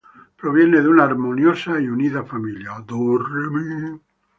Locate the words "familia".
2.23-2.83